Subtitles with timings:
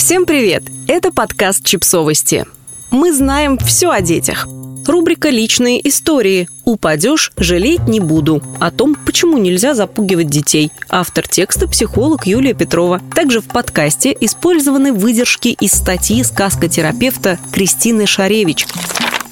[0.00, 0.62] Всем привет!
[0.88, 2.46] Это подкаст «Чипсовости».
[2.90, 4.48] Мы знаем все о детях.
[4.86, 6.48] Рубрика «Личные истории».
[6.64, 8.42] «Упадешь, жалеть не буду».
[8.58, 10.72] О том, почему нельзя запугивать детей.
[10.88, 13.02] Автор текста– психолог Юлия Петрова.
[13.14, 18.66] Также в подкасте использованы выдержки из статьи сказкотерапевта Кристины Шаревич.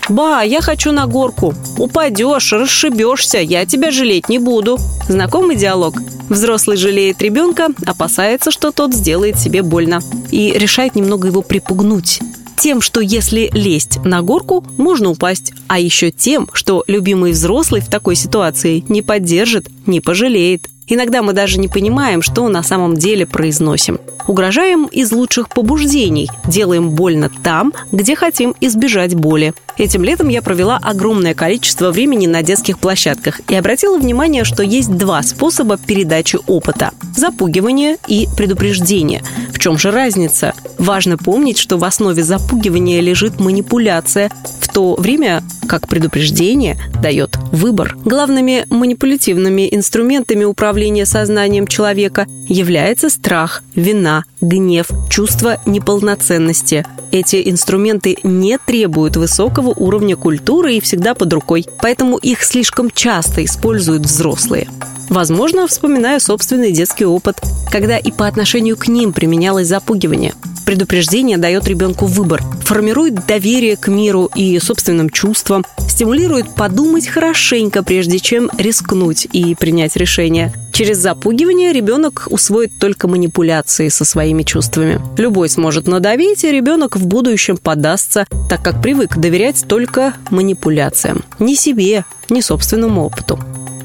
[0.09, 1.55] «Ба, я хочу на горку.
[1.77, 4.79] Упадешь, расшибешься, я тебя жалеть не буду».
[5.09, 5.95] Знакомый диалог?
[6.29, 10.01] Взрослый жалеет ребенка, опасается, что тот сделает себе больно.
[10.31, 12.21] И решает немного его припугнуть
[12.59, 17.89] тем, что если лезть на горку, можно упасть, а еще тем, что любимый взрослый в
[17.89, 20.69] такой ситуации не поддержит, не пожалеет.
[20.89, 24.01] Иногда мы даже не понимаем, что на самом деле произносим.
[24.27, 29.55] Угрожаем из лучших побуждений, делаем больно там, где хотим избежать боли.
[29.79, 34.91] Этим летом я провела огромное количество времени на детских площадках и обратила внимание, что есть
[34.97, 39.23] два способа передачи опыта– запугивание и предупреждение.
[39.53, 40.55] В чем же разница?
[40.79, 44.31] Важно помнить, что в основе запугивания лежит манипуляция,
[44.79, 47.97] в то время как предупреждение дает выбор.
[48.05, 56.87] Главными манипулятивными инструментами управления сознанием человека является страх, вина, гнев, чувство неполноценности.
[57.11, 63.45] Эти инструменты не требуют высокого уровня культуры и всегда под рукой, поэтому их слишком часто
[63.45, 64.69] используют взрослые.
[65.09, 67.41] Возможно, вспоминая собственный детский опыт,
[67.73, 70.35] когда и по отношению к ним применялось запугивание.
[70.69, 78.19] Предупреждение дает ребенку выбор, формирует доверие к миру и собственным чувствам, стимулирует подумать хорошенько, прежде
[78.19, 80.53] чем рискнуть и принять решение.
[80.75, 85.01] Через запугивание ребенок усвоит только манипуляции со своими чувствами.
[85.17, 91.25] Любой сможет надавить, и ребенок в будущем подастся, так как привык доверять только манипуляциям.
[91.39, 93.39] Ни себе, ни собственному опыту.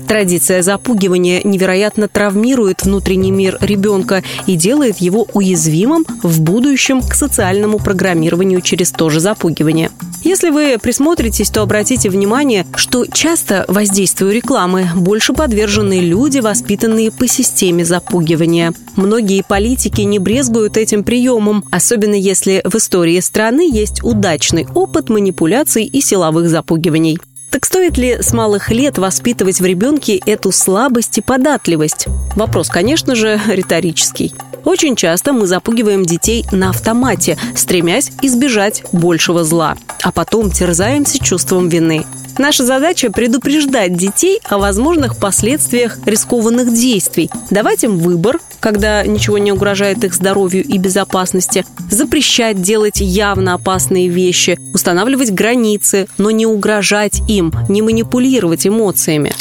[0.07, 7.79] Традиция запугивания невероятно травмирует внутренний мир ребенка и делает его уязвимым в будущем к социальному
[7.79, 9.89] программированию через то же запугивание.
[10.23, 17.27] Если вы присмотритесь, то обратите внимание, что часто воздействию рекламы больше подвержены люди, воспитанные по
[17.27, 18.73] системе запугивания.
[18.95, 25.83] Многие политики не брезгуют этим приемом, особенно если в истории страны есть удачный опыт манипуляций
[25.83, 27.17] и силовых запугиваний.
[27.53, 32.07] Так стоит ли с малых лет воспитывать в ребенке эту слабость и податливость?
[32.35, 34.33] Вопрос, конечно же, риторический.
[34.65, 41.69] Очень часто мы запугиваем детей на автомате, стремясь избежать большего зла, а потом терзаемся чувством
[41.69, 42.07] вины.
[42.37, 49.51] Наша задача– предупреждать детей о возможных последствиях рискованных действий, давать им выбор, когда ничего не
[49.51, 57.21] угрожает их здоровью и безопасности, запрещать делать явно опасные вещи, устанавливать границы, но не угрожать
[57.27, 59.33] им, не манипулировать эмоциями.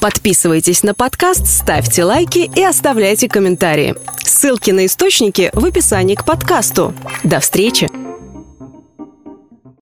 [0.00, 3.96] Подписывайтесь на подкаст, ставьте лайки и оставляйте комментарии.
[4.22, 6.94] Ссылки на источники в описании к подкасту.
[7.24, 8.07] До встречи!